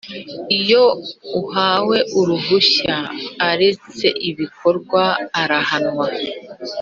[0.59, 0.83] Iyo
[1.37, 2.95] uwahawe uruhushya
[3.49, 5.03] aretse ibikorwa
[5.41, 6.07] arahanwa